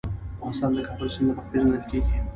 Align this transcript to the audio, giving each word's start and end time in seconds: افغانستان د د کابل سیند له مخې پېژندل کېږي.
افغانستان 0.37 0.71
د 0.73 0.77
د 0.77 0.85
کابل 0.87 1.07
سیند 1.13 1.27
له 1.29 1.33
مخې 1.37 1.47
پېژندل 1.51 1.81
کېږي. 1.89 2.15